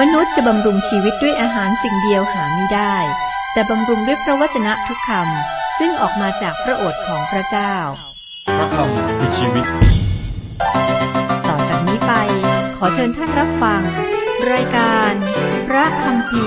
[0.00, 2.96] มนุษย์จะบำรุงชีวิตด้วยอาหารสิ่งเดียวหาไม่ได้
[3.52, 7.74] แต่บำรุงด้วยพระวจนะทุกคำซึ่งออกมาจากพระโอษฐ์ของพระเจ้า
[8.56, 9.66] พระคำคือชีวิต
[11.48, 12.12] ต่อจากนี้ไป
[12.76, 13.82] ขอเชิญท่านรับฟัง
[14.52, 15.12] รายการ
[15.68, 16.46] พระคำพี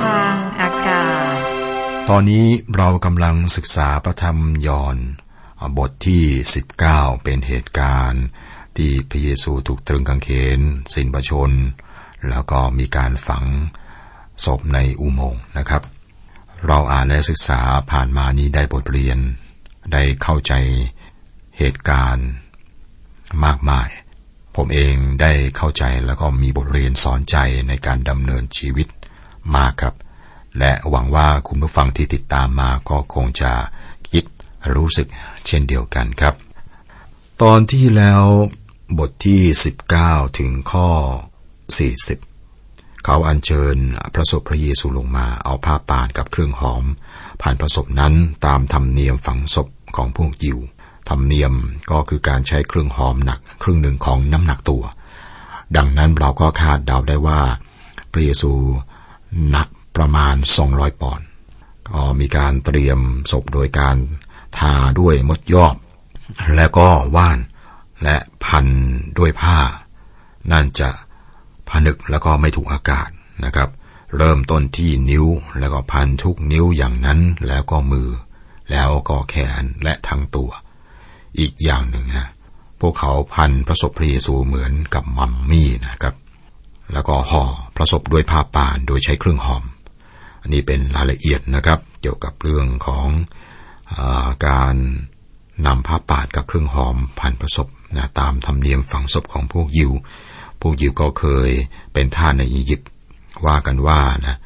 [0.00, 1.36] ทางอากาศ
[2.08, 4.98] ตอนนี้เรากำลังศึกษาพระธรรมยอห์น
[5.78, 6.24] บทที่
[6.74, 8.24] 19 เป็นเหตุการณ์
[8.76, 10.60] ที่พระเยซูถูกตรึงกางเขน
[10.94, 11.52] สิ้นประชน
[12.28, 13.44] แล้วก็มีการฝัง
[14.44, 15.82] ศพในอุโมงค์นะครับ
[16.66, 19.18] เราอ่านและศึกษาผ่านมานี้ได้บทเรียน
[19.92, 20.52] ได้เข้าใจ
[21.58, 22.28] เหตุการณ์
[23.44, 23.88] มากมาย
[24.56, 27.36] ผมเองได้เข้าใจแล้วก็มีบทเรียนสอนใจ
[27.68, 28.88] ในการดำเนินชีวิต
[29.56, 29.94] มากครับ
[30.58, 33.52] และหวังว่าคุณผู้ฟังที่ติดตามมาก็คงจะ
[34.10, 34.24] คิด
[34.74, 35.08] รู้สึก
[35.46, 36.34] เช่นเดียวกันครับ
[37.42, 38.22] ตอนที่แล้ว
[38.98, 39.40] บทที่
[39.90, 40.88] 19 ถึงข้อ
[41.66, 43.76] 40 เขาอัญเชิญ
[44.14, 46.84] พระศพพระเยซูลงมาเอาผ้าป่านกับเครื่องหอม
[47.42, 48.14] ผ่านพระศพนั้น
[48.46, 50.58] ตามธรรมเนียมฝังศพของพวกยิว
[51.08, 51.52] ธรรมเนียม
[51.90, 54.84] ก็คือการใช้เครื่องหอมหนักครึ่งหนึ่งของน้ำหนักตัว
[55.76, 57.40] ดังนั้นเราก็คาดเดาได้ว่า
[58.12, 58.52] พระเยซู
[59.50, 60.34] หนักประมาณ
[60.68, 61.26] 200 ปอนด์
[61.90, 62.98] ก็มีการเตรียม
[63.32, 63.96] ศพโดยการ
[64.58, 65.74] ทาด้วยมดยอบ
[66.56, 67.38] และก็ว่าน
[68.02, 68.66] และพัน
[69.18, 69.58] ด้วยผ้า
[70.52, 70.90] นั่นจะ
[71.68, 73.08] ผนึกแล้วก็ไม่ถูกอากาศ
[73.44, 73.68] นะครับ
[74.16, 75.26] เริ่มต้นที่นิ้ว
[75.58, 78.08] แล้วก็พันทุกนิ้วอย่างนั้นแล้วก็มือ
[78.70, 80.50] แล้วก็แขนและทั้งตัว
[81.38, 82.28] อีกอย่างหนึ่งนะ
[82.80, 86.14] พวกเขาพันพระศพพระเยซูเหมือนกับมัมมี่นะครับ
[86.92, 87.42] แล้วก็ห่อ
[87.76, 89.64] พระศพด้วยผ้าป่านโดยใช้เครื่องหอม
[90.42, 93.08] อันนี้เป็นรายละเอียดนะครับ เกี่ยวกับเรื่องของ
[93.92, 94.74] อาการ
[95.66, 99.92] นำผ้าป่านกับเครื่องหอมพันพระศพนะตามธรรมเนียมฝังศพของพวกยิว
[100.60, 101.50] พวกยิวก็เคย
[101.92, 102.88] เป็นท่าสในอียิปต์
[103.46, 104.36] ว่ากันว่านะ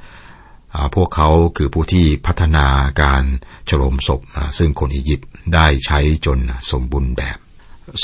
[0.94, 2.66] พวกเขาคือผู้ที่พัฒนา
[3.02, 3.22] การ
[3.70, 4.20] ฉลมศพ
[4.58, 6.38] ซึ่งคนอียิปต์ได้ใช้จน
[6.70, 7.38] สมบูรณ์แบบ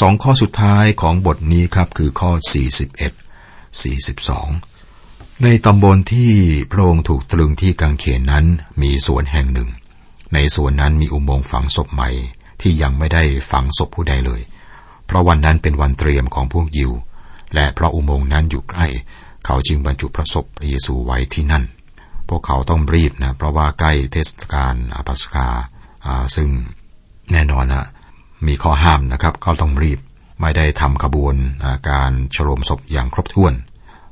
[0.01, 6.33] สองข้อสุดท้ายของบทนี้ครับคือข้อ 41 42 ในตำบลที่
[6.71, 8.45] พระองค์ถูกตรึงที่กางเขนนั้น
[8.83, 9.69] มีสวนแห่งหนึ่ง
[10.35, 12.11] ในสวนนั้นมีอุโมงค์ฝังศพใหม่
[12.61, 14.41] ที่ยังไม่ได้ฝังศพผู้ใดเลย
[15.07, 16.93] เพราะวันนั้นเป็นวันเตรียมของพวกยิว
[17.55, 18.87] และเพราะอุโมงค์นั้นอยู่ใกล้
[19.47, 21.65] เขาจึงบรรจุพระศพพระเยซูไว้ที่นั่น
[22.29, 25.49] พวกเขาต้องรีบนะ เพราะว่าใกล้เทศกาลอาปัสกา
[26.37, 26.49] ซึ่ง
[27.33, 27.87] แน่นอนนะ
[28.47, 30.01] มีข้อห้ามนะครับ ก็ต้องรีบ
[30.41, 31.35] ไม่ได้ทำขบวน
[31.91, 33.55] การฉลมศพอย่างครบถ้วน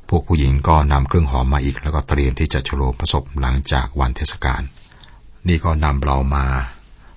[0.09, 4.61] พวกผู้หญิงก็นำเครื่องหอมมาอีก แล้วก็เตรียมที่จะฉลมพระศพหลังจากวันเทศกาล
[5.47, 6.45] นี่ก็นำเรามา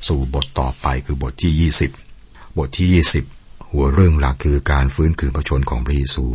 [0.08, 1.70] สู่บทต่อไปคือบทที่
[2.16, 2.88] 20 บทที่
[3.22, 3.37] 20
[3.72, 6.26] หัวเรื่องหลักคือการฟื้นคืนพระชนของพระเยซู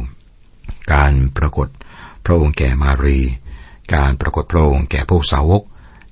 [0.94, 1.68] การปรากฏ
[2.26, 3.20] พระองค์แก่มารี
[3.96, 5.64] การปรากฏพระองค์แก่พวกสาวก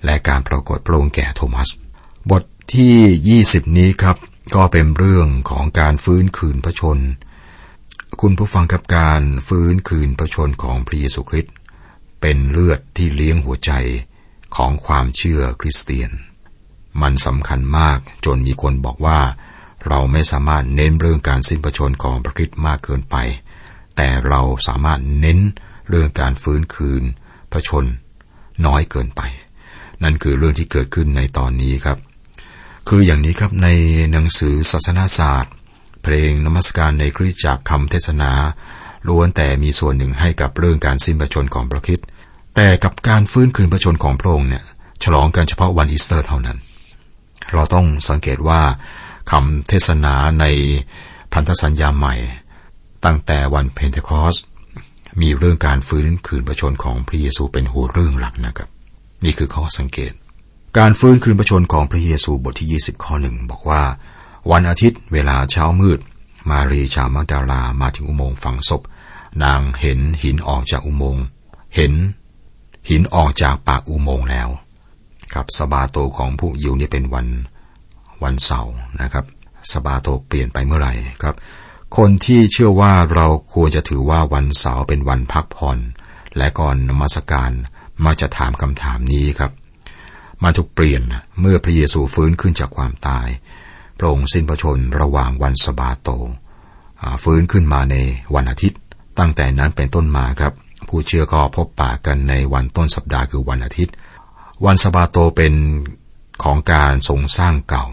[0.06, 1.70] และการปรากฏพระองค์แก่โทมัส
[2.32, 2.44] บท
[2.74, 4.18] ที่ 20 นี้ครับ
[4.56, 7.00] ก็เป็นเรื่องของการฟื้นคืนพระชน
[8.22, 11.53] คุณผู้ฟังกับการฟื้นคืนพระชนของพระเยซูคริสต์
[12.22, 13.72] เป็นเลือดที่เลี้ยงหัวใจ
[14.56, 16.12] ของความเชื่อคริสเตียน
[17.02, 19.20] มันสำคัญมากจนมีคนบอกว่า
[19.88, 23.16] เราไม่สามารถเน้นเรื่องการสิ้นพระชนของพระคริสต์มากเกินไป
[23.96, 25.40] แต่เราสามารถเน้น
[25.90, 27.03] เรื่องการฟื้นคืน
[27.52, 27.86] พระชนม์
[28.66, 29.22] น้อยเกินไป
[30.03, 31.97] นั่นคือเรื่องที่เกิดขึ้นในตอนนี้ครับ
[32.90, 33.68] คืออย่างนี้ครับใน
[34.12, 35.53] หนังสือศาสนาศาสตร์
[36.03, 38.31] เพลงนมัสการในคริสตจักรคำเทศนา
[39.08, 42.06] ล้วนแต่มีส่วนหนึ่งให้กับเรื่องการสิ้นพระชนม์ของพระคริสต์
[42.56, 44.64] แต่กับการฟื้นคืนพระชนม์ของพระองค์เนี่ย
[45.03, 46.58] ฉลองกันเฉพาะวันอีสเตอร์เท่านั้น
[47.53, 48.62] เราต้องสังเกตว่า
[49.30, 50.46] คำเทศนาใน
[51.34, 52.16] พันธสัญญาใหม่
[53.06, 54.36] ตั้งแต่วันเพนเทคอส
[55.22, 58.70] มีเรื่องการฟื้นคืนพระชนของพระเยซูเป็นหัวเรื่องหลักนะครับ
[59.24, 60.14] นี่คือข้อสังเกต
[60.78, 63.82] การฟื้นคืนพระชนของพระเยซูบทที่ 20 ข้อหนึ่งบอกว่า
[64.52, 66.00] วันอาทิตย์เวลาเช้ามืด
[66.50, 68.82] มารีชาวมักดาลามาถึงอุโมงค์ฝังศพ
[69.44, 71.23] นางเห็นหินออกจากอุโมงค์
[71.76, 71.94] เห็น
[72.90, 74.50] หินออกจากปากอุโมงค์แล้ว
[75.34, 77.28] ครับสบาโตของผู้ยิวนี่เป็นวัน
[78.23, 79.26] วันเสาร์นะครับ
[79.72, 81.35] สบาโตเปลี่ยนไปเมื่อไหร่ครับ
[81.97, 85.79] คนที่เชื่อว่าเราควรจะถือว่าวันเสาร์เป็นวันพักผ่อน
[86.38, 87.52] และก่อนนมัสการ
[88.06, 89.52] มาจะถามคำถามนี้ครับ
[90.44, 91.02] มาถูกเปลี่ยน
[91.40, 93.28] เมื่อพระเยซูฟื้นขึ้นจากความตาย
[93.97, 96.09] พระองค์สิ้นพระชนระหว่างวันสบาโต
[97.23, 97.96] ฟื้นขึ้นมาใน
[98.35, 98.79] วันอาทิตย์
[99.20, 100.53] ตั้งแต่นั้นเป็นต้นมาครับ
[100.90, 103.94] ผู้เชื่อก็พบปะกันในวันต้นสัปดาห์คือวันอาทิตย์
[104.66, 105.53] วันสบาโตเป็น
[106.44, 107.85] ของการทรงสร้างเก่า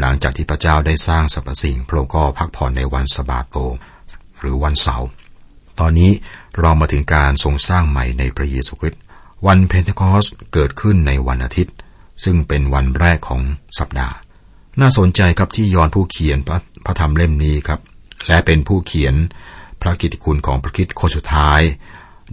[0.00, 3.56] หลังจากที่พระเจ้าได้สร้างสรรพสิ่งพระองค์ก็พักผ่อนในวันสบาโต
[4.40, 5.08] หรือวันเสาร์
[5.80, 6.10] ตอนนี้
[6.60, 9.00] เรามาถึงการทรงสร้างใหม่ในพระเยซูคริสต์
[9.46, 11.74] วันเพนเทคอสเกิดขึ้นในวันอาทิตย์
[12.24, 13.40] ซึ่งเป็นวันแรกของ
[13.78, 14.14] สัปดาห์
[14.80, 17.80] น่าสนใจครับที่ยอห์นผู้เขียนพระพระธรรมเล่มนี้ครับ
[18.28, 19.14] และเป็นผู้เขียน
[19.80, 21.60] พระกิตติคุณของพระคริสต์คนสุดท้าย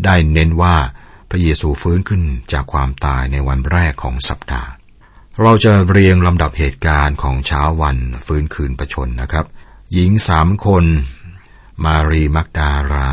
[0.06, 0.76] ได้เน้นว่า
[1.30, 2.22] พระเยซูฟื้นขึ้น
[2.54, 4.70] จากความตายในวันแรกของสัปดาห์
[5.42, 9.46] เราจะเรียงลำดับเหตุการณ์ของเช้าวันฟื้นคืนพระชนม์นะครับ
[9.94, 10.86] หญิงสามคน
[11.86, 13.12] มารีย์มักดาลา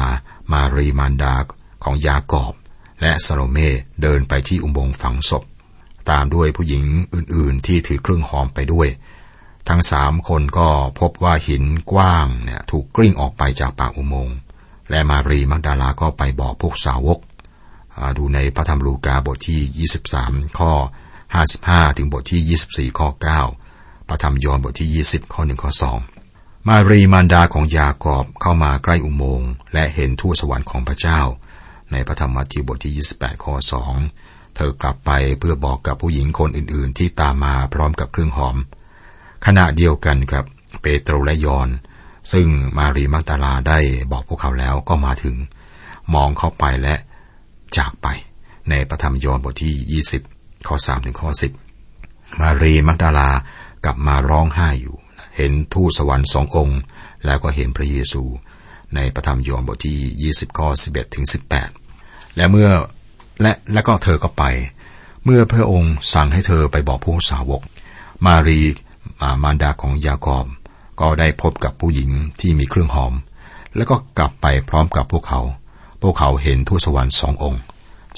[0.52, 1.36] มารีย์มารดา
[1.84, 2.54] ของยากอบ
[3.00, 3.58] และซาโลเม
[4.02, 5.44] เดินไปที่อุโมงค์ฝังศพ
[6.10, 6.84] ตามด้วยผู้หญิง
[7.14, 8.88] อื่นๆ ที่ถือเครื่องหอมไปด้วย
[9.68, 10.68] ทั้งสามคนก็
[11.00, 14.36] พบว่าหินกว้างเนี่ยถูกกลิ้งออกไปจากปากอุโมงค์
[14.90, 17.18] และมารีมักดาลาก็ไปบอกพวกสาวก
[18.18, 20.72] ดูในพระธรรมลูกาบทที่ 23 ข้อ
[21.32, 23.08] 55 ถึงบทที่ 24 ข้อ
[23.58, 25.70] 9พระธรรมยอห์นบทที่ 20 ข้อ 1 ข้อ
[26.18, 31.20] 2 มารีมารดาของยากอบเข้ามาใกล้อุโมงค์และเห็นทูตสวรรค์ของพระเจ้า
[31.92, 33.54] ในพระธรรมมัทธิวบทที่ 28 ข้อ
[34.02, 38.56] 2 เธอกลับไปเพื่อบอกกับผู้หญิงคนอื่น ๆ ที่ตามมาพร้อมกับเครื่องหอม
[39.46, 40.44] ขณะเดียวกันกับ
[40.82, 41.68] เปโตรและยอน
[42.32, 42.46] ซึ่ง
[42.78, 43.78] มารีมักตาลาได้
[44.12, 45.36] บอกพวกเขาแล้วก็มาถึง
[46.14, 46.94] มองเข้าไปและ
[47.76, 48.06] จากไป
[48.70, 50.31] ในพระธรรมยอห์นบทที่20
[50.68, 51.30] ข้อ3ถึงข้อ
[51.84, 53.30] 10มารีมักดาลา
[53.84, 54.96] กลับมาร้องไห้อยู่
[55.36, 56.80] เห็นทูตสวรรค์สององค์
[57.24, 58.22] แล้วก็เห็นพระเยซู
[58.94, 61.24] ในพระธรรมยอห์นบทที่ 20 ข้อ 11 ถึง
[61.80, 62.68] 18 และเมื่อ
[63.42, 64.44] และและก็เธอก็ไป
[65.24, 67.62] เมื่อพระองค์สั่งให้เธอไปบอกผู้สาวก
[68.26, 68.60] มารี
[69.42, 70.46] มารดาของยากอบ
[71.00, 72.10] ก็ได้พบกับผู้หญิง
[72.40, 73.14] ที่มีเครื่องหอม
[73.76, 75.40] แล้วก็กลับไปพร้อมกับพวกเขา
[76.02, 77.60] พวกเขาเห็นทูตสวรรค์สององค์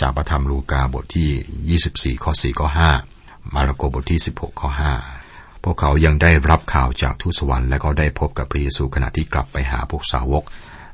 [0.01, 2.69] จากพระธรรมลูกาบทที่ 24 ข้อ 4 ข้อ
[3.11, 4.71] 5 มาระโกบทที่ 16 ข้อ
[5.17, 10.45] 5 พวกเขายังได้รับข่าวจากทูตสวรรค์และก็ได้พบกับพระเยซูขณะที่กลับไปหาพวกสาวก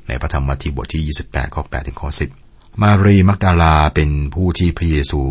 [0.07, 2.09] ในพระธรรมมัทธิวบทที่ 28 ข้อ 8 ถึงข้อ
[2.45, 5.21] 10 มารีมักดาลาเป็นผู้ที่พระเยซู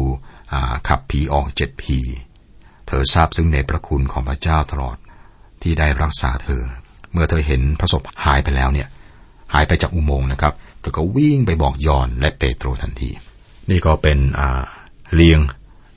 [0.88, 1.99] ขับผีออกเจ็ดผี
[2.87, 4.96] เธอทราบซึ่งในพระคุณของพระเจ้าตลอด
[5.62, 6.62] ที่ได้รักษาเธอ
[7.12, 8.88] เมื่อเธอเห็นพระศพหายไปแล้วเนี่ย
[9.55, 13.11] หายไปจากอุโมงค์นะครับ เธอก็วิ่งไปบอกยอนและเปโตรทันที
[13.70, 14.19] นี่ก็เป็น
[15.14, 15.40] เรียง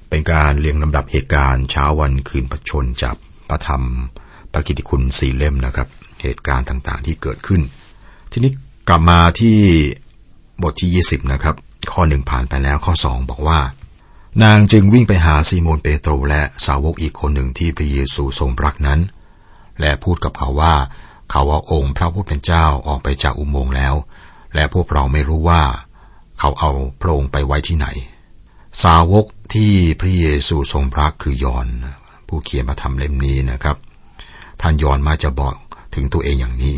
[0.09, 3.15] เป็นการเรียงลำดับเหตุการณ์เช้าวันคืนประชนจาก
[3.49, 3.83] พระธรรม
[4.51, 5.87] พระกิติคุณสี่เล่มนะครับ
[6.21, 7.61] เหตุการณ์ต่างๆที่เกิดขึ้น
[8.31, 8.51] ทีนี้
[8.87, 9.57] กลับมาที่
[10.63, 11.55] บทที่ 20 นะครับ
[11.91, 13.59] ข้อหนึ่งผ่านไปแล้วข้อสองบอกว่า
[14.43, 18.99] นางจึงวิ่งไปหาซีโมนเปโตรและสาวกอีกคนหนึ่งที่พระเยซูทรงรักนั้น
[19.79, 20.75] และพูดกับเขาว่า
[21.31, 23.95] เขาเอาองค์พระผู้เป็นเจ้าออกไปจากอุโมงค์แล้ว
[24.55, 25.63] และพวกเราไม่รู้ว่า
[26.45, 27.87] เขาเอาพระองค์ไปไว้ที่ไหน
[28.83, 31.67] สาวกที่พระเยซูทรงพรักคือยอน
[32.27, 33.77] ผู้เขียนมาทำเล่มนี้นะครับ
[34.61, 35.55] ท่านยอนมาจะบอก
[35.95, 36.77] ถึงตัวเองอย่างนี้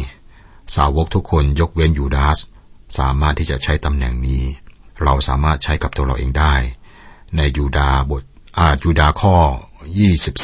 [0.75, 2.37] สาวกทุกคนยกเว้นยูดาส
[2.97, 4.43] สามารถที่จะใช้ตำแหน่งนี้
[5.03, 6.55] เราสามารถใช้กับตัวเราเองได้
[7.37, 8.23] ในยูดาบท
[8.57, 9.35] อายูดาข้อ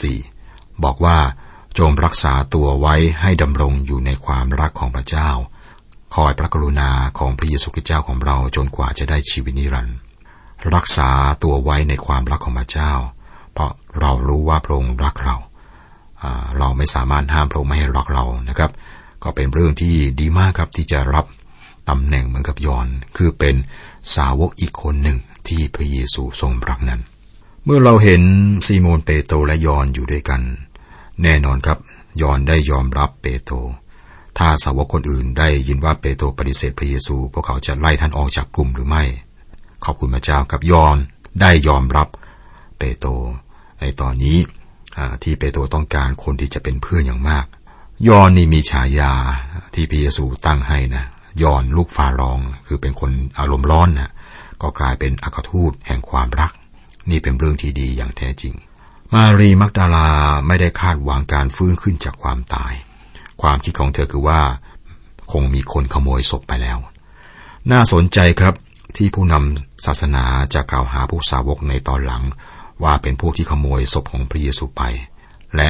[0.05, 1.17] 24 บอกว่า
[1.79, 5.29] จงรักษาตัวไว้ให้ดำรงอยู่ในความรักของพระเจ้า
[6.15, 9.97] คอยพระกรุณาของพระเยซูคริสต์เจ้าของเราจนกว่าจะได้ชีวิตนิรันดร์
[10.75, 11.09] รักษา
[11.43, 12.91] ตัวไว้ในความรักของพระเจ้า
[13.53, 15.35] เพราะเรารู้ว่าพระองค์รักเรา
[16.57, 18.71] เราไม่สามารถห้ามพระองค์ไม่ให้รักเรานะครับ
[19.23, 21.25] ก็เป็นเรื่องที่ดีมากครับที่จะรับ
[21.89, 22.87] ตำแหน่งเหมือนกับยอน
[23.17, 23.55] คือเป็น
[24.15, 27.01] สาวกอีกคนหนึ่งที่พระเยซูทรงรักนั้น
[27.65, 28.21] เมื่อเราเห็น
[28.65, 30.41] ซีโมนเปโตรและยอนอยู่ด้วยกัน
[31.23, 31.77] แน่นอนครับ
[32.21, 33.55] ยอนได้ยอมรับเปโตร
[34.37, 39.03] ถ้าสาวกคนอื่นได้ยินว่าเปโตรปฏิเสธพระเยซู พวกเขาจะไล่ท่านออกจากกลุ่มหรือไม่
[39.85, 40.97] ขอบคุณพระเจ้ากับยอน
[41.41, 42.07] ได้ยอมรับ
[42.79, 43.11] เปโตร
[43.81, 44.37] ในตอนนี้
[45.23, 47.45] ที่เปโตรต้องการคนที่จะเป็นเพื่อนอย่างมาก
[48.07, 49.13] ยอนนี่มีฉายา
[49.73, 51.05] ที่พระเยซูตั้งให้นะ
[51.43, 54.11] ยอนลูกฟาร้องคือเป็นคนอารมณ์ร้อนนะ
[54.61, 56.51] ก็กลายเป็นอัครทูตแห่งความรัก
[57.09, 58.53] นี่เป็นเรื่องที่ดีอย่างแท้จริง
[59.13, 60.09] มารีมักดาลา
[60.47, 62.73] ไม่ได้คาดหวังการฟื้นขึ้นจากความตาย
[63.41, 64.41] ความคิดของเธอคือว่า
[65.31, 66.77] คงมีคนขโมยศพไปแล้ว
[67.71, 68.55] น่าสนใจครับ
[68.97, 72.23] ที่ผู้นำศาสนาจะกล่าวหาผู้สาวกในตอนหลัง
[72.83, 74.81] ว่าเป็นพวกที่ขโมยศพของพระเยซูไป
[75.55, 75.69] และ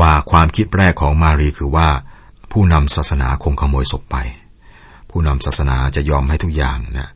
[0.00, 1.88] ว่าความคิดแรกของมารีคือว่า
[2.52, 4.16] ผู้นำศาสนาคงขโมยศพไป
[5.10, 7.08] ผู้นำศาสนาจะยอมให้ทุกอย่างนะ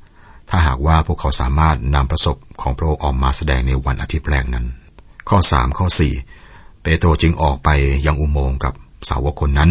[0.50, 4.66] ถ้าหากว่าพวกเขาสามารถนำประสบของพระองค์ออกมาแสดงในวันอาทิตย์แรกนั้น
[5.28, 6.14] ข้อสามข้อสี่
[6.82, 7.68] เปโตรจึงออกไป
[8.06, 8.74] ยังอุโมงค์กับ
[9.08, 9.70] สาวกคนนั้น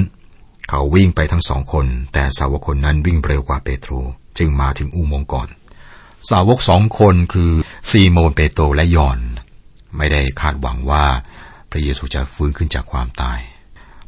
[0.69, 3.91] เขาวิ่งไปทั้งสองคน แต่สาวกคนนั้นวิ่งเร็วกว่าเปโตร
[4.37, 5.47] จึงมาถึงอุโมงค์ก่อน
[6.29, 7.51] สาวกสองคนคือ
[7.89, 9.19] ซีโมนเปโตรและยอน
[9.97, 11.05] ไม่ได้คาดหวังว่า
[11.71, 13.39] พระเยซูจะฟื้นขึ้นจากความตาย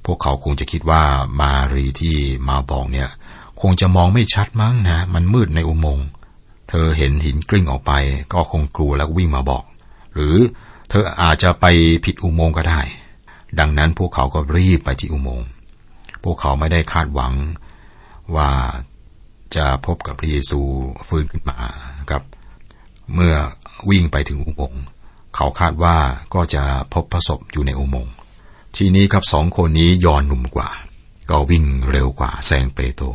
[0.06, 1.04] พวกเขาคงจะคิดว่า
[1.40, 2.16] มารีที่
[2.50, 3.10] มาบอกเนี่ย
[3.62, 6.08] คงจะมองไม่ชัดมั้งนะ มันมืดในอุโมงค์
[6.70, 7.94] เธอเห็นหินกลิ้งออกไป
[8.34, 9.64] ก็คงกลัวแล้ววิ่งมาบอก
[10.14, 10.36] หรือ
[10.90, 11.66] เธออาจจะไป
[12.06, 12.82] ผิดอุโมงค์ก็ได้
[13.60, 15.48] ดังนั้นพวกเขาก็รีบไปที่อุโมงค์
[16.24, 17.34] พวกเขาไม่ได้คาดหวัง
[18.36, 18.50] ว่า
[19.56, 20.62] จะพบกับพระเยซู
[21.08, 21.60] ฟื้นขึ้นมา
[22.00, 22.24] นะครับ
[23.14, 23.36] เมื่อ
[23.90, 24.84] วิ่งไปถึงอุโมงค์
[25.36, 25.98] เขาคาดว่า
[26.34, 28.14] ก็จะพบพระศพอยู่ในอุโมงค์
[28.78, 30.70] ทีนี้ครับสองคนนี้ยอนหนุ่มกว่า
[31.30, 33.06] ก็วิ่งเร็วกว่าแซงเปโตร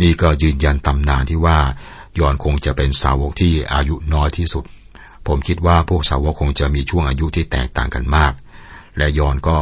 [0.00, 1.58] นี่ก็ยืนยันตำนานที่ว่า
[2.18, 4.64] ยอนคงจะเป็นสาวกที่อายุน้อยที่สุด
[5.26, 8.32] ผมคิดว่าพวกสาวกคงจะมีช่วงอายุที่แตกต่างกันมาก
[9.00, 9.56] และยอนก็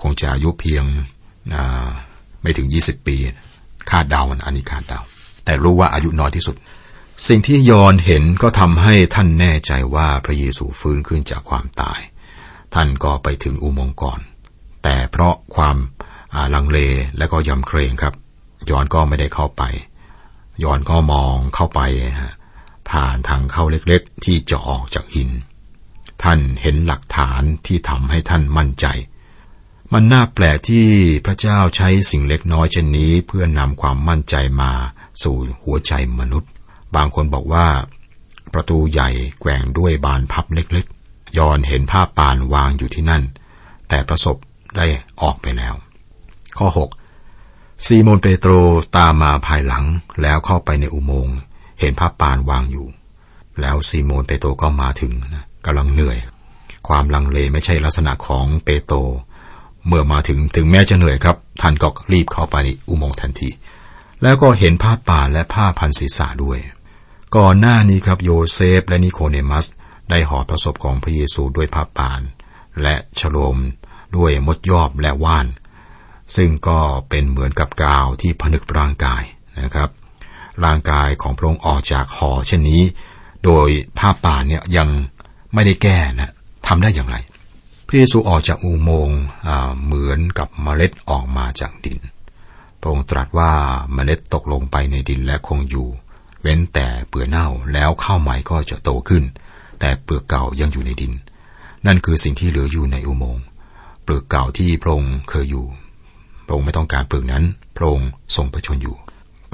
[0.00, 0.84] คงจะอายุเพียง
[2.42, 3.16] ไม่ถึง 20 ปี
[3.90, 5.00] คาดเดาอันนี้คาดเดา
[5.44, 6.56] แต่รู้ว่าอายุน้อยที่สุด
[7.28, 12.00] สิ่งที่ยอนเห็นก็ทำให้ท่านแน่ใจว่าพระเยซูฟื้นขึ้นจากความตาย
[12.74, 14.20] ท่านก็ไปถึงอุโมงค์ก่อน
[14.82, 15.76] แต่เพราะความ
[16.54, 16.78] ลังเล
[17.18, 18.14] และก็ยำเกรงครับ
[18.70, 19.62] ยอนก็ไม่ได้เข้าไป
[20.64, 21.80] ยอนก็มองเข้าไป
[22.90, 25.30] ผ่านทางเข้าเล็กๆ ที่จะออกจากหิน
[26.22, 28.86] ท่านเห็นหลักฐานที่ทำให้ท่านมั่นใจ
[29.92, 30.86] มันน่าแปลกที่
[31.24, 34.72] พระเจ้าใช้สิ่งเล็กน้อยเช่นนี้ เพื่อนำความมั่นใจมา
[35.22, 36.50] สู่หัวใจมนุษย์
[36.94, 37.66] บางคนบอกว่า
[38.54, 43.22] ประตูใหญ่แกว่งด้วยบานพับเล็กๆ ยอนเห็นผ้าปานวางอยู่ที่นั่น
[43.88, 44.36] แต่ประสบ
[44.76, 44.86] ได้
[45.22, 45.74] ออกไปแล้ว
[46.58, 46.68] ข้อ
[47.26, 48.52] 6 ซีโมนเปโตร
[48.96, 49.84] ตามมาภายหลัง
[50.22, 51.36] แล้วเข้าไปในอุโมงค์
[51.80, 52.86] เห็นผ้าปานวางอยู่
[53.60, 56.18] แล้วซีโมนเปโตรก็มาถึงนะ กำลังเหนื่อย
[56.88, 58.98] ความลังเลไม่ใช่ลักษณะของเปโตร
[59.86, 63.50] เมื่อมาถึงถึงแม้จะเหนื่อยครับ ท่านก็รีบเข้าไปในอุโมงค์ทันที
[64.22, 66.58] แล้วก็เห็นผ้าป่าและผ้าพันศีรษะด้วย
[67.36, 69.66] ก่อนหน้านี้ครับโยเซฟและนิโคเนมัส
[70.10, 72.20] ได้ห่อประสบของพระเยซูด้วยผ้าป่าน
[72.82, 73.56] และฉโลม
[74.16, 75.46] ด้วยมดยอบและว่าน
[76.36, 76.78] ซึ่งก็
[77.08, 79.22] เป็นเหมือนกับกาวที่ผนึกร่างกาย
[79.62, 79.90] นะครับ
[80.64, 82.82] ร่างกายของพระองค์ออกจากห่อเช่นนี้
[83.44, 84.88] โดยผ้าป่านเนี่ยยัง
[85.54, 86.30] ไม่ได้แก้นะ
[86.66, 87.16] ทำได้อย่างไร
[87.86, 89.20] พระเยซูออกจากอุโมงค์
[89.84, 91.98] เหมือนกับเมล็ดออกมาจากดิน
[92.80, 93.52] พระองค์ตรัสว่า
[93.92, 95.88] เมล็ดตกลงไปในดินและคงอยู่
[96.40, 99.24] เว้นแต่เปลือกเน่าแล้วข้าวใหม่ก็จะโตขึ้น
[99.80, 101.12] แต่เปลือกเก่ายังอยู่ในดิน
[101.86, 103.44] นั่นคือสิ่งที่เหลืออยู่ในอุโมงค์
[104.02, 105.66] เปลือกเก่าที่พระองค์เคยอยู่
[106.46, 107.44] พระองค์ไม่ต้องการเปลือกนั้น
[107.76, 108.96] พระองค์ทรงประชนอยู่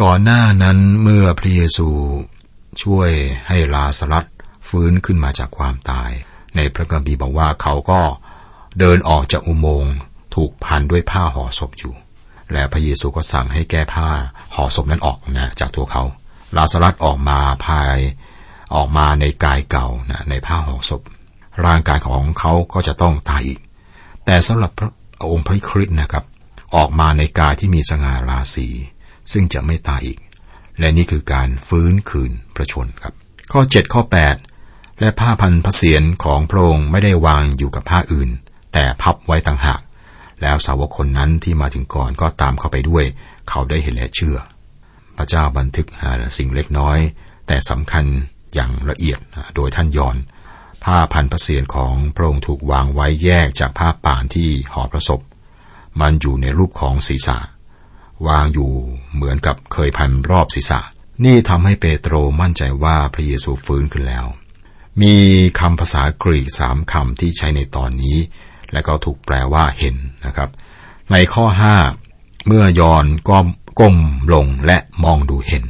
[0.02, 1.88] ก่อนหน้านั้นเมื่อพระเยซู
[2.82, 3.10] ช่วย
[3.48, 4.26] ให้ลาสลัด
[4.68, 6.10] ฟื้นขึ้นมาจากความตาย
[6.56, 8.00] ในพระคัมภีร์บอกว่าเขาก็
[8.78, 9.94] เดินออกจากอุโมงค์
[10.34, 11.94] ถูกพันด้วยผ้าห่อศพอยู่
[12.52, 14.08] และพระเยซูก็สั่งให้แก้ผ้า
[14.54, 16.02] ห่อศพนั้นออกนะจากตัวเขา
[16.56, 17.96] ลาสลัดออกมาภาย
[18.74, 21.02] ออกมาในกายเก่านะในผ้าห่อศพ
[21.64, 23.60] ร่างกายของเขาก็จะต้องตายอีก
[24.24, 24.90] แต่สำหรับพระ
[25.30, 26.24] องค์พระคริสต์นะครับ
[26.76, 28.68] ออกมาในกายที่มีสง่าราศี
[29.32, 30.18] ซึ่งจะไม่ตายอีก
[30.78, 33.14] และนี่คือการฟื้นคืนประชนครับ
[33.52, 34.47] ข้อ 7 ข้อ 8
[35.00, 38.30] และผ้าพันพระเศียรของพระองค์ไม่ได้วางอยู่กับผ้าอื่น
[38.72, 39.80] แต่พับไว้ต่างหาก
[40.42, 43.04] แล้วสาวกคนนั้นที่มาถึงก่อนก็ตามเข้าไปด้วย
[43.48, 44.38] เขาได้เห็นและเชื่อ
[45.16, 45.86] พระเจ้าบันทึก
[46.36, 46.98] สิ่งเล็กน้อย
[47.46, 48.04] แต่สำคัญ
[48.54, 49.18] อย่างละเอียด
[49.56, 50.16] โดยท่านยอน
[50.84, 55.20] ผ้าพันพระเศียรของพระองค์ถูกวางไว้แยกจากผ้าป่านที่ห่อพระศพ
[56.00, 57.38] มันอยู่ในรูปของศีรษะ
[58.28, 58.70] วางอยู่
[59.14, 60.80] เหมือนกับเคยพันรอบศีรษะ
[61.24, 64.26] นี่ทำให้เปโตรมั่นใจว่าพระเยซูฟื้นขึ้นแล้ว
[65.02, 65.14] มี
[65.60, 68.16] คำภาษากรีกสามคำที่ใช้ในตอนนี้
[68.72, 70.50] และก็ถูกแปลว่าเห็นนะครับ
[71.10, 71.76] ในข้อห้า
[72.46, 73.38] เมื่อยอนก็
[73.80, 73.96] ก้ม
[74.34, 75.64] ลงและมองดูเห็น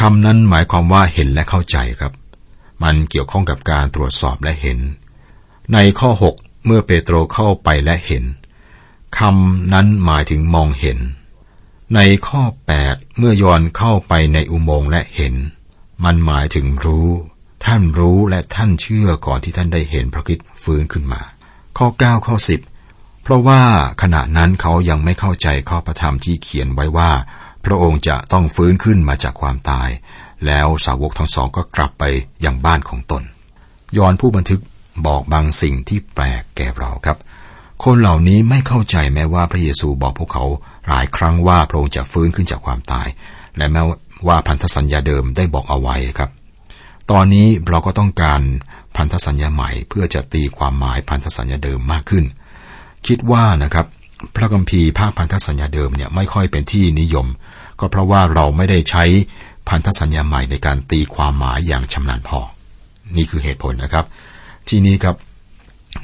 [0.00, 2.12] คำนั้นหมายความว่าเห็นและเข้าใจครับ
[2.82, 4.78] มันเกี่ยวข้องกับการตรวจสอบและเห็น
[5.72, 8.24] ในข้อ 6 เมื่อเปโตรเข้าไปและเห็น
[9.18, 10.98] คำนั้นหมายถึงมองเห็น
[11.94, 12.42] ในข้อ
[12.80, 15.34] 8 เมื่อยอนเข้าไปในอุโมงค์และเห็น
[16.04, 17.08] มันหมายถึงรู้
[17.72, 21.20] ท่านรู้และท่านเชื่อก่อนที่ท่านได้เห็นพระคิดฟื้นขึ้นมา
[21.78, 22.36] ข้อ 9 ข้อ
[22.80, 23.62] 10 เพราะว่า
[24.02, 27.10] ขณะนั้นเขายังไม่เข้าใจข้อพระธรรมที่เขียนไว้ว่า
[27.64, 29.88] พระองค์จะต้องฟื้นขึ้นมาจากความตาย
[30.46, 32.04] แล้วสาวกทั้งสองก็กลับไป
[32.44, 33.22] ยังบ้านของตน
[33.96, 34.60] ยอนผู้บันทึก
[35.06, 37.18] บอกบางสิ่งที่แปลกแก่เราครับ
[37.84, 40.44] คนเหล่านี้ไม่เข้าใจแม้ว่าพระเยซูบอกพวกเขา
[40.88, 43.08] หลายครั้งว่าพระองค์จะฟื้นขึ้นจากความตาย
[43.56, 43.82] และแม้
[44.26, 46.30] ว่าพันธสัญญาเดิมได้บอกเอาไว้ครับ
[47.10, 48.40] ตอนนี้เราก็ต้องการ
[48.96, 52.24] พันธสัญญาใหม่เพื่อจะตีความหมายพันธสัญญาเดิมมากขึ้น
[53.06, 53.86] คิดว่านะครับ
[54.36, 57.26] พระคัมภีร์ภาคพันธสัญญาเดิมเนี่ยไม่ค่อยเป็นที่นิยม
[57.80, 59.04] ก็เพราะว่าเราไม่ได้ใช้
[59.68, 62.40] พันธสัญญาใหม่ในการตีความหมายอย่างชำนาญพอ
[63.16, 64.06] นี่คือเหตุผลนะครับ
[64.68, 65.16] ทีนี้ครับ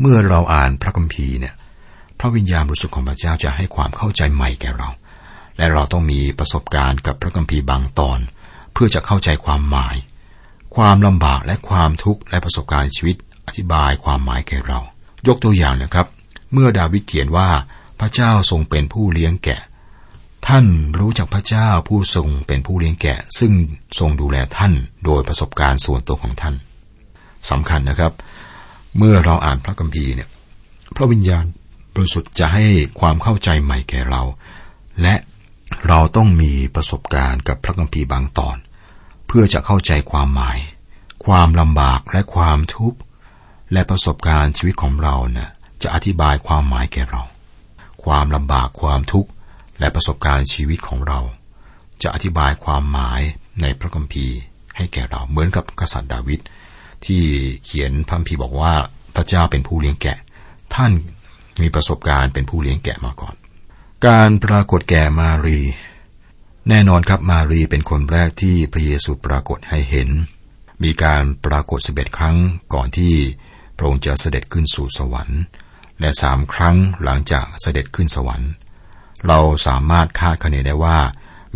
[0.00, 1.54] เมื่อเราอ่านพระคัมภีร์เนี่ย
[2.18, 4.90] พระวิญญาณบริสุทธิ์ของพระเจ้าจะให้ความเข้าใจใหม่แก่เรา
[5.56, 8.18] และเราต้องมีประสบการณ์กับพระคัมภีร์บางตอน
[8.72, 9.96] เพื่อจะเข้าใจความหมาย
[10.76, 13.16] ความลำบากและความทุกข์และประสบการณ์ชีวิต
[13.46, 14.80] อธิบายความหมายแก่เรา
[15.26, 16.06] ยกตัวอย่างนะครับ
[16.52, 17.48] เมื่อดาวิดเขียนว่า
[18.00, 19.60] พระเจ้าทรงเป็นผู้เลี้ยงแกะ
[20.48, 20.66] ท่าน
[20.98, 23.52] รู้จักพระเจ้าผู้ทรงเป็นผู้เลี้ยงแกะ ซึ่ง
[23.98, 24.72] ทรงดูแลท่าน
[25.04, 26.54] โดยประสบการณ์ส่วนตัวของท่าน
[27.50, 28.12] สำคัญนะครับ
[28.98, 30.28] เมื่อเราอ่านพระคัมภีร์เนี่ย
[30.96, 31.44] พระวิญญาณ
[31.94, 32.64] บริสุทธิ์จะให้
[33.00, 34.22] ความเข้าใจใหม่แก่เรา
[35.02, 35.14] และ
[35.88, 38.56] เราต้องมีประสบการณ์กับพระคัมภีร์บางตอน
[39.36, 40.58] พื่อจะเข้าใจความหมาย
[41.26, 42.98] ความลำบากและความทุกข์
[43.72, 45.50] และประสบการณ์ชีวิตของเราเนี่ย
[45.82, 47.22] จะอธิบายความหมายแก่เรา
[48.04, 49.30] ความลำบากความทุกข์
[49.78, 51.20] และประสบการณ์ชีวิตของเรา
[52.02, 53.20] จะอธิบายความหมาย
[53.60, 54.38] ในพระคัมภีร์
[54.76, 56.40] ให้แก่เราเหมือนกับกษัตริย์ดาวิด
[57.06, 57.22] ที่
[57.64, 58.74] เขียนพระคัมภีร์บอกว่า
[59.16, 60.18] พระเจ้าเป็นผู้เลี้ยงแกะ
[60.74, 60.92] ท่าน
[61.62, 63.34] มีประสบการณ์เป็นผู้เลี้ยงแกะมาก่อน
[64.06, 65.60] การปรากฏแก่มารี
[66.68, 70.08] แน่นอนครับมารีเป็นคนแรกที่พระเยซูปรากฏให้เห็น
[70.82, 72.36] มีการปรากฏสิบเอ็ดครั้ง
[72.74, 73.14] ก่อนที่
[73.76, 75.40] พระองค์จะเสด็จขึ้นสู่สวรรค์
[76.00, 78.50] และสามครั้งหลังจากเสด็จขึ้นสวรรค์
[79.26, 80.98] เราสามารถคาดคะเนได้ว่า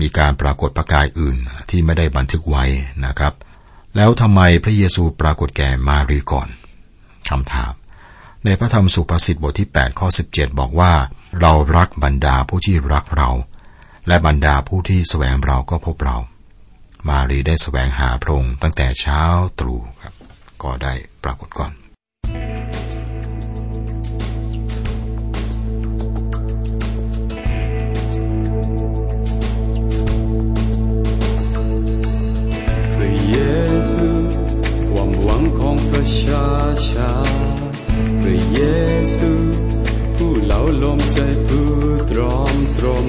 [0.01, 1.37] มีการปรากฏประกายอื่น
[1.71, 2.65] ที่ไม่ได้บันทึกไว้
[3.05, 3.35] นะครับ
[3.97, 6.49] แล้วทำไมพระเยซูปรากฏแก่มารีก่อน
[7.31, 7.73] คำถาม
[8.45, 10.93] ในพระธรรมสุภาษิตบทที่ 8 ข้อ 17 บอกว่า
[11.41, 13.31] เรารักบรรดาผู้ที่รักเรา
[14.09, 16.17] และบรรดาผู้ที่สแสวงเราก็พบเรา
[17.09, 19.23] มารีได้สแสวงหาพระองค์ตั้งแต่เช้า
[19.59, 20.15] ตรู่ครับ
[20.63, 21.73] ก็ได้ปรากฏก่อน
[32.95, 33.39] พระเย
[33.93, 34.09] ซู
[34.91, 36.49] ความหวังของประชา
[36.89, 37.13] ชา
[38.23, 38.61] พระเย
[39.17, 39.31] ซู
[40.17, 41.69] ผู้เหลาลมใจผู้
[42.11, 43.09] ตรอมตรม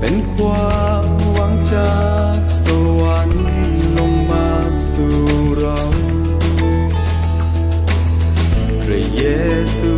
[0.00, 1.96] เป็นความหวังจา
[2.36, 2.64] กส
[3.00, 3.46] วรรค์
[3.98, 4.48] ลงมา
[4.88, 5.16] สู่
[5.56, 5.80] เรา
[8.82, 9.24] พระเย
[9.76, 9.94] ซู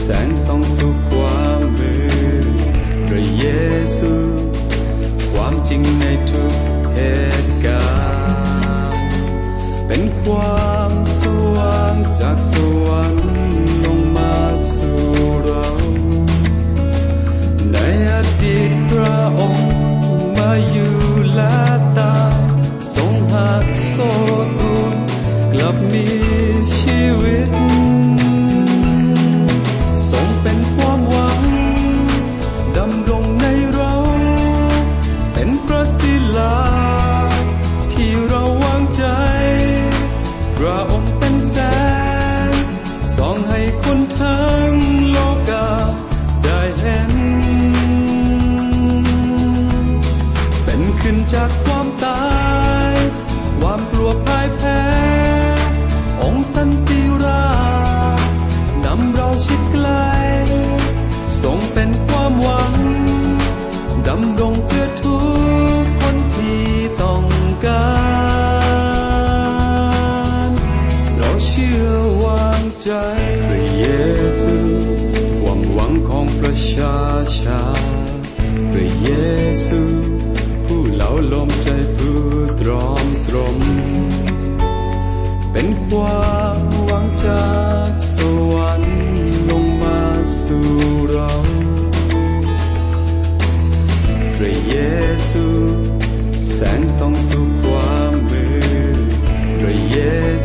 [0.00, 1.94] แสงส่องสู่ความมื
[2.44, 2.46] ด
[3.08, 3.46] พระเย
[3.96, 4.12] ซู
[5.32, 6.54] ความจริงในทุก
[6.94, 6.98] เห
[7.44, 7.88] ตุกา
[8.92, 9.04] รณ์
[9.86, 11.22] เป็นความส
[11.54, 12.52] ว่างจากส
[12.86, 13.25] วรรค์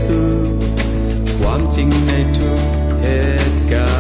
[0.06, 0.20] ซู
[1.40, 2.62] ความจริงในทุก
[3.02, 3.06] เห
[3.52, 3.94] ตุกา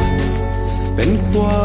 [0.00, 0.20] รณ์
[0.94, 1.61] เป็นความ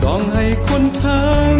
[0.00, 1.57] ส่องให้คนทั้ง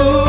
[0.00, 0.21] ร